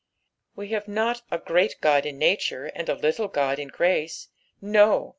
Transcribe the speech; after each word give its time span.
We 0.55 0.69
have 0.69 0.87
not 0.87 1.21
a 1.29 1.37
great 1.37 1.75
God 1.79 2.07
in 2.07 2.17
nature, 2.17 2.65
and 2.65 2.89
a 2.89 2.95
little 2.95 3.27
God 3.27 3.59
in 3.59 3.67
grace; 3.67 4.29
no. 4.59 5.09